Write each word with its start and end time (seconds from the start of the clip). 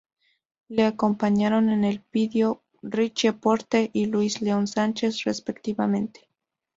Le 0.67 0.83
acompañaron 0.87 1.69
en 1.69 1.83
el 1.83 2.01
podio 2.01 2.63
Richie 2.81 3.33
Porte 3.33 3.91
y 3.93 4.05
Luis 4.07 4.41
León 4.41 4.65
Sánchez, 4.65 5.25
respectivamente. 5.25 6.21